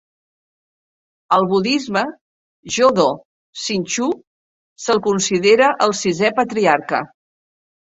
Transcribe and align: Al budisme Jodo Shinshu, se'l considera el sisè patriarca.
Al 1.35 1.43
budisme 1.51 2.03
Jodo 2.77 3.05
Shinshu, 3.65 4.09
se'l 4.87 5.05
considera 5.11 5.71
el 5.89 5.97
sisè 6.03 6.35
patriarca. 6.43 7.07